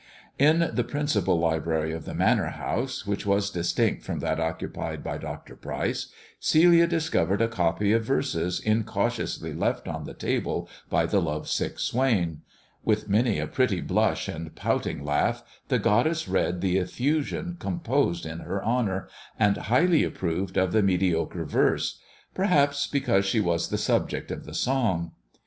In 0.39 0.71
the 0.73 0.83
principal 0.83 1.37
library 1.37 1.91
of 1.93 2.05
the 2.05 2.15
Manor 2.15 2.47
House, 2.49 3.05
which 3.05 3.23
was 3.23 3.51
distinct 3.51 4.01
from 4.03 4.17
that 4.21 4.39
occupied 4.39 5.03
by 5.03 5.19
Dr. 5.19 5.55
Pryce, 5.55 6.07
Celia 6.39 6.87
discovered 6.87 7.47
* 7.51 7.51
copy 7.51 7.93
of 7.93 8.03
verses 8.03 8.59
incautiously 8.59 9.53
left 9.53 9.87
on 9.87 10.05
the 10.05 10.15
table 10.15 10.67
by 10.89 11.05
the 11.05 11.21
love 11.21 11.43
^^ck 11.45 11.77
swain. 11.77 12.41
With 12.83 13.09
many 13.09 13.37
a 13.37 13.45
pretty 13.45 13.79
blush 13.79 14.27
and 14.27 14.55
pouting 14.55 15.05
laugh, 15.05 15.43
the 15.67 15.77
goddess 15.77 16.27
read 16.27 16.61
the 16.61 16.77
effusion 16.79 17.57
composed 17.59 18.25
in 18.25 18.39
her 18.39 18.65
honour, 18.65 19.07
and 19.37 19.55
highly 19.55 20.03
approved 20.03 20.57
of 20.57 20.71
the 20.71 20.81
mediocre 20.81 21.45
verse; 21.45 21.99
perhaps 22.33 22.87
because 22.87 23.25
^he 23.25 23.39
was 23.39 23.69
the 23.69 23.77
subject 23.77 24.31
of 24.31 24.45
the 24.45 24.55
song. 24.55 25.11